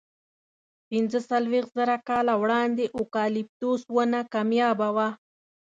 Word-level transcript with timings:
پینځهڅلوېښت 0.87 1.71
زره 1.77 1.97
کاله 2.09 2.33
وړاندې 2.41 2.85
اوکالیپتوس 2.97 3.81
ونه 3.95 4.19
کمیابه 4.33 4.89
وه. 4.95 5.09